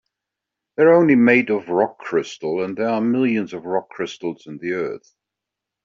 [0.77, 4.71] They're only made of rock crystal, and there are millions of rock crystals in the
[4.71, 5.13] earth.